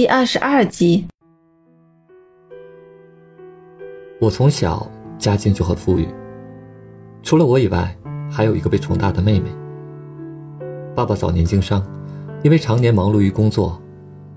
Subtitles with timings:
[0.00, 1.04] 第二十二集。
[4.18, 6.08] 我从小家境就很富裕，
[7.22, 7.94] 除了我以外，
[8.32, 9.50] 还有一个被宠大的妹妹。
[10.96, 11.86] 爸爸早年经商，
[12.42, 13.78] 因为常年忙碌于工作，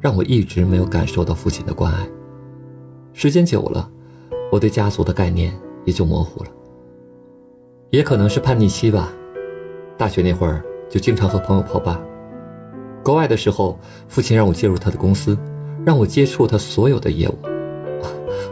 [0.01, 2.05] 让我一直没有感受到父亲的关爱。
[3.13, 3.89] 时间久了，
[4.51, 6.49] 我对家族的概念也就模糊了。
[7.89, 9.13] 也可能是叛逆期吧，
[9.97, 12.01] 大学那会儿就经常和朋友泡吧。
[13.01, 15.37] 国外的时候，父亲让我介入他的公司，
[15.85, 17.37] 让我接触他所有的业务。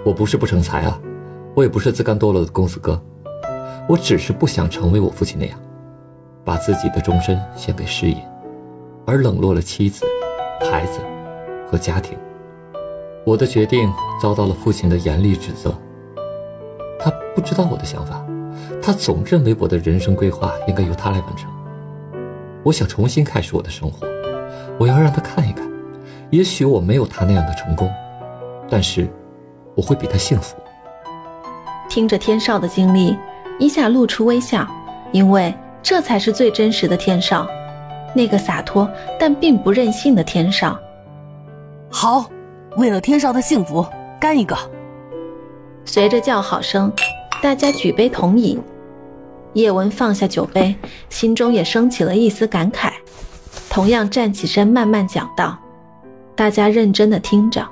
[0.03, 0.99] 我不是不成才啊。
[1.53, 2.97] 我也不是自甘堕落的公子哥，
[3.89, 5.59] 我只是不想成为我父亲那样，
[6.45, 8.15] 把自己的终身献给事业，
[9.05, 10.05] 而冷落了妻子、
[10.61, 11.01] 孩子
[11.69, 12.17] 和家庭。
[13.25, 13.91] 我的决定
[14.21, 15.75] 遭到了父亲的严厉指责。
[16.97, 18.25] 他不知道我的想法，
[18.81, 21.51] 他总认为我的人生规划应该由他来完成。
[22.63, 24.07] 我想重新开始我的生活，
[24.79, 25.69] 我要让他看一看，
[26.31, 27.91] 也许我没有他那样的成功，
[28.69, 29.07] 但是
[29.75, 30.55] 我会比他幸福。
[31.89, 33.17] 听着天少的经历，
[33.59, 34.65] 伊夏露出微笑，
[35.11, 37.45] 因为这才是最真实的天少，
[38.15, 40.79] 那个洒脱但并不任性的天少。
[41.89, 42.29] 好，
[42.77, 43.85] 为了天少的幸福，
[44.17, 44.57] 干一个！
[45.83, 46.89] 随着叫好声，
[47.41, 48.57] 大家举杯同饮。
[49.51, 50.73] 叶文放下酒杯，
[51.09, 52.89] 心中也升起了一丝感慨，
[53.69, 55.57] 同样站起身慢慢讲道
[56.35, 57.67] ：“大家认真的听着。”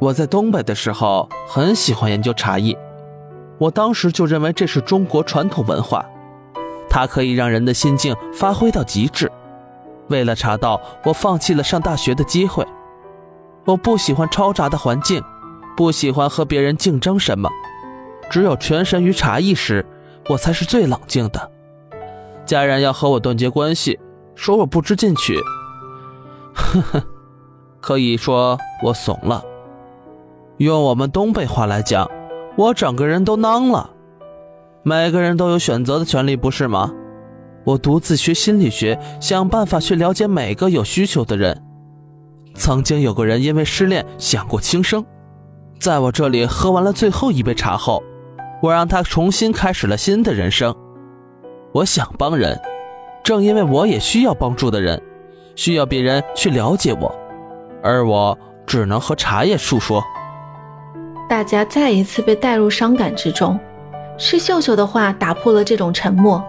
[0.00, 2.76] 我在东北的时候很喜欢研究茶艺，
[3.58, 6.06] 我当时就认为这是中国传统文化，
[6.88, 9.30] 它可以让人的心境发挥到极致。
[10.08, 12.64] 为了茶道，我放弃了上大学的机会。
[13.64, 15.22] 我不喜欢嘈杂的环境，
[15.76, 17.50] 不喜欢和别人竞争什么，
[18.30, 19.84] 只有全神于茶艺时，
[20.28, 21.50] 我才是最冷静的。
[22.46, 23.98] 家人要和我断绝关系，
[24.34, 25.38] 说我不知进取，
[26.58, 27.04] 呵呵，
[27.80, 29.42] 可以说我怂了。
[30.58, 32.10] 用我们东北话来讲，
[32.56, 33.90] 我整个人都囊了。
[34.82, 36.92] 每个人都有选择的权利，不是吗？
[37.64, 41.62] 我独自学心理学，想办法去了解每个有需求的人。
[42.54, 45.04] 曾经有个人因为失恋想过轻生，
[45.78, 48.02] 在我这里喝完了最后一杯茶后，
[48.62, 50.74] 我让他重新开始了新的人生。
[51.72, 52.60] 我想帮人，
[53.22, 55.00] 正因为我也需要帮助的人，
[55.58, 57.12] 需要别人去了解我，
[57.82, 60.00] 而我只能和茶叶诉说。
[61.28, 63.58] 大家再一次被带入伤感之中，
[64.16, 66.40] 是秀秀的话打破了这种沉默。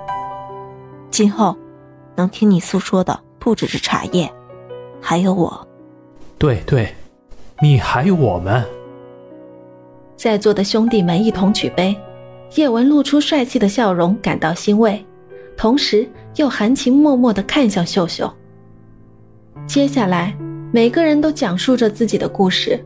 [1.10, 1.58] 今后，
[2.16, 4.32] 能听你诉说的不只是茶叶，
[5.02, 5.68] 还有我。
[6.38, 6.94] 对对，
[7.64, 8.64] 你还有我们。
[10.16, 12.00] 在座的兄弟们一同举杯，
[12.54, 15.04] 叶文露出帅气的笑容，感到欣慰，
[15.58, 18.32] 同时又含情脉脉的看向秀秀。
[19.70, 20.36] 接下来，
[20.72, 22.84] 每个人都讲述着自己的故事。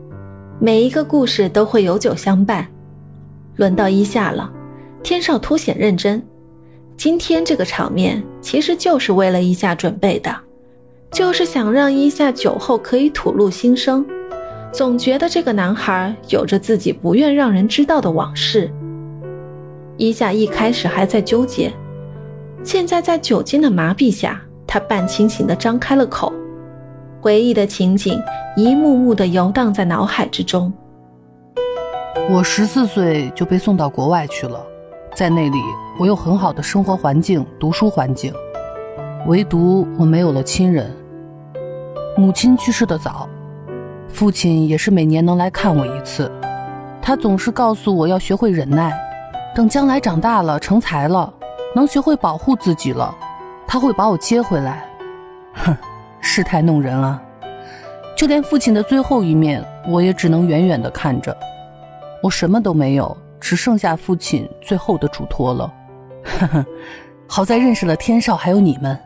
[0.60, 2.68] 每一个故事都会有酒相伴。
[3.56, 4.52] 轮到一夏了，
[5.02, 6.22] 天少凸显认真。
[6.94, 10.30] 今天这个场面其实就是为了一夏准备的，
[11.10, 14.04] 就是想让一夏酒后可以吐露心声。
[14.70, 18.70] 总觉得这个男孩有着自己不愿让人知道的往事。
[19.96, 21.72] 一夏一开始还在纠结，
[22.62, 26.30] 现在在酒精的麻痹下，他半清醒地张开了口。
[27.24, 28.22] 回忆的情景
[28.54, 30.70] 一幕幕的游荡在脑海之中。
[32.28, 34.62] 我十四岁就被送到国外去了，
[35.14, 35.58] 在那里
[35.98, 38.30] 我有很好的生活环境、读书环境，
[39.26, 40.94] 唯独我没有了亲人。
[42.14, 43.26] 母亲去世的早，
[44.06, 46.30] 父亲也是每年能来看我一次，
[47.00, 48.92] 他总是告诉我要学会忍耐，
[49.54, 51.32] 等将来长大了成才了，
[51.74, 53.14] 能学会保护自己了，
[53.66, 54.86] 他会把我接回来。
[55.54, 55.74] 哼。
[56.26, 57.22] 世态弄人啊！
[58.16, 61.36] 就连父亲的最后一面，我也只能远远的看着。
[62.22, 65.72] 我什么都没有，只剩下父亲最后的嘱托了。
[66.24, 66.66] 呵呵，
[67.28, 68.98] 好在认识了天少，还有你们，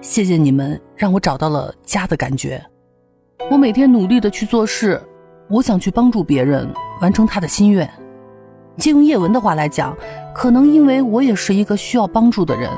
[0.00, 2.60] 谢谢你们让我找到了家的感觉。
[3.50, 5.00] 我每天努力的去做事，
[5.50, 6.66] 我想去帮助别人，
[7.02, 7.88] 完成他的心愿。
[8.78, 9.94] 借用叶文的话来讲，
[10.34, 12.70] 可能因为我也是一个需要帮助的人，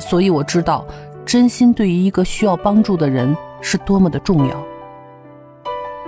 [0.00, 0.84] 所以我知道。
[1.30, 4.66] 真心对于一个需要帮助的人是多么的重要。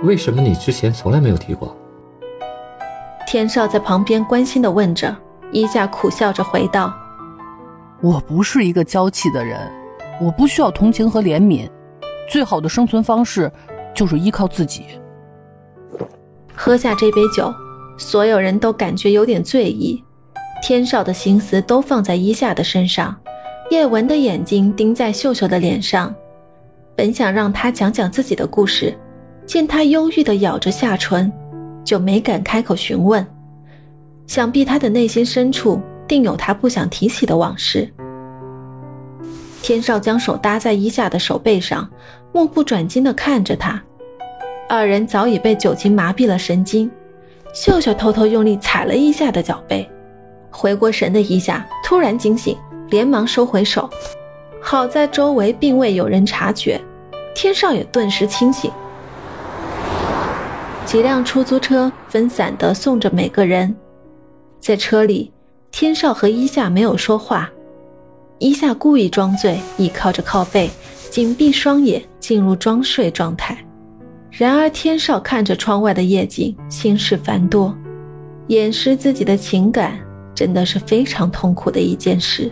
[0.01, 1.73] 为什么你之前从来没有提过？
[3.25, 5.15] 天少在旁边关心的问着，
[5.53, 6.93] 衣架苦笑着回道
[8.03, 9.57] ：“我不是一个娇气的人，
[10.19, 11.69] 我不需要同情和怜悯，
[12.29, 13.49] 最好的生存方式
[13.95, 14.83] 就是依靠自己。”
[16.53, 17.49] 喝下这杯酒，
[17.97, 20.03] 所有人都感觉有点醉意，
[20.61, 23.15] 天少的心思都放在衣夏的身上。
[23.73, 26.13] 叶文的眼睛盯在秀秀的脸上，
[26.95, 28.95] 本想让她讲讲自己的故事，
[29.47, 31.33] 见他忧郁地咬着下唇，
[31.83, 33.25] 就没敢开口询问。
[34.27, 37.91] 想必他的内心深处定有他不想提起的往事。
[39.63, 41.89] 天少将手搭在伊夏的手背上，
[42.31, 43.81] 目不转睛地看着他。
[44.69, 46.87] 二人早已被酒精麻痹了神经。
[47.55, 49.89] 秀秀偷偷用力踩了一下的脚背，
[50.51, 52.55] 回过神的伊夏突然惊醒，
[52.93, 53.89] 连忙收回手。
[54.61, 56.79] 好在周围并未有人察觉，
[57.33, 58.69] 天少也顿时清醒。
[60.85, 63.75] 几辆出租车分散地送着每个人，
[64.59, 65.33] 在车里，
[65.71, 67.49] 天少和伊夏没有说话。
[68.37, 70.69] 伊夏故意装醉，倚靠着靠背，
[71.09, 73.57] 紧闭双眼，进入装睡状态。
[74.29, 77.75] 然而天少看着窗外的夜景，心事繁多，
[78.49, 79.99] 掩饰自己的情感，
[80.35, 82.51] 真的是非常痛苦的一件事。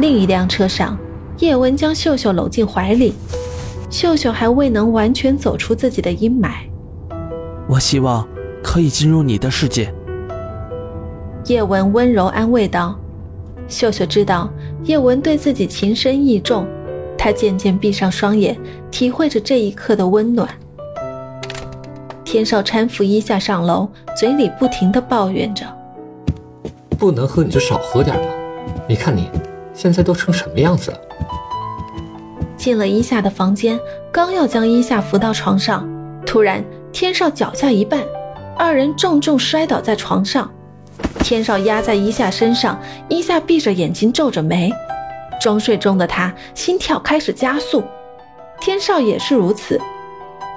[0.00, 0.98] 另一辆车上，
[1.38, 3.14] 叶文将秀秀搂进怀里，
[3.88, 6.50] 秀秀还未能完全走出自己的阴霾。
[7.68, 8.26] 我希望
[8.62, 9.94] 可以进入你的世界。
[11.46, 12.98] 叶文温柔安慰道。
[13.68, 14.50] 秀秀知道
[14.82, 16.66] 叶文对自己情深意重，
[17.16, 18.58] 她渐渐闭上双眼，
[18.90, 20.48] 体会着这一刻的温暖。
[22.24, 25.64] 天少搀扶伊夏上楼，嘴里不停地抱怨着
[26.98, 28.28] ：“不能喝你就少喝点吧！
[28.88, 29.30] 你看你。”
[29.74, 31.00] 现在都成什么样子了？
[32.56, 33.78] 进了伊夏的房间，
[34.10, 35.86] 刚要将伊夏扶到床上，
[36.24, 37.98] 突然天少脚下一绊，
[38.56, 40.50] 二人重重摔倒在床上。
[41.18, 44.72] 天少压在伊夏身上，伊夏闭着眼睛皱着眉，
[45.40, 47.82] 装睡中的他心跳开始加速，
[48.60, 49.80] 天少也是如此。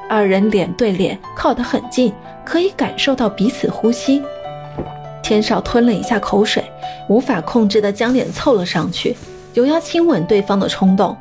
[0.10, 2.14] 二人脸对脸靠得很近，
[2.46, 4.22] 可以感受到彼此呼吸。
[5.28, 6.64] 天少吞了一下口水，
[7.10, 9.14] 无法控制的将脸凑了上去，
[9.54, 11.18] 有要亲吻对方的冲动。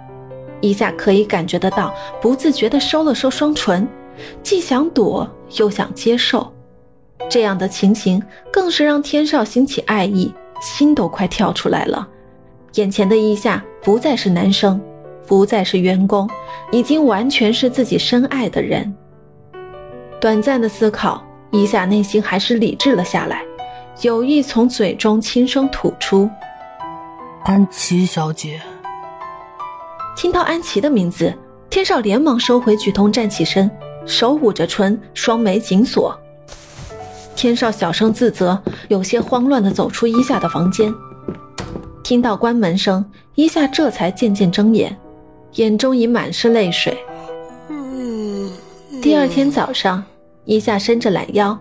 [0.60, 1.92] 一下可以感觉得到，
[2.22, 3.84] 不自觉地收了收双唇，
[4.44, 6.52] 既想躲又想接受。
[7.28, 8.22] 这样的情形
[8.52, 12.06] 更是让天少兴起爱意，心都快跳出来了。
[12.74, 14.80] 眼前的伊夏不再是男生，
[15.26, 16.30] 不再是员工，
[16.70, 18.94] 已经完全是自己深爱的人。
[20.20, 21.20] 短暂的思考，
[21.50, 23.42] 伊夏内心还是理智了下来。
[24.02, 26.28] 有意从嘴中轻声吐出
[27.44, 28.60] ：“安琪小姐。”
[30.14, 31.32] 听到安琪的名字，
[31.70, 33.70] 天少连忙收回举动，站起身，
[34.04, 36.14] 手捂着唇，双眉紧锁。
[37.34, 40.92] 天少小声自责，有些慌乱地走出伊夏的房间。
[42.02, 43.02] 听到关门声，
[43.34, 44.94] 伊夏这才渐渐睁眼，
[45.54, 46.99] 眼中已满是泪水。
[49.00, 50.04] 第二天早上，
[50.44, 51.58] 伊夏伸着懒腰，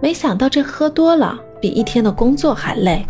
[0.00, 1.40] 没想到这喝多了。
[1.66, 3.04] 比一天的工作还累。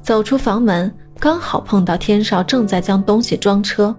[0.00, 0.90] 走出房门，
[1.20, 3.94] 刚好碰到天少正在将东西装车。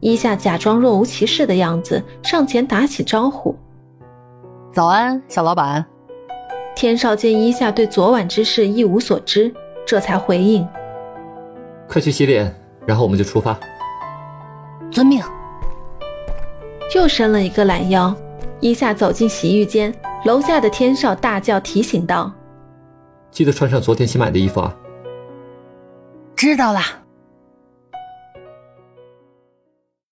[0.00, 3.54] 伊夏假装若无其事的样子，上前打起招呼
[4.72, 5.84] ：“早安，小老板。”
[6.74, 9.52] 天少见伊夏对昨晚之事一无所知，
[9.86, 10.66] 这才回应
[11.86, 12.50] ：“快去洗脸，
[12.86, 13.54] 然后我们就出发。”
[14.90, 15.22] 遵命。
[16.94, 18.14] 又伸了一个懒腰，
[18.60, 19.94] 伊夏走进洗浴间，
[20.24, 22.32] 楼下的天少大叫提醒道。
[23.34, 24.72] 记得穿上昨天新买的衣服啊！
[26.36, 27.03] 知道了。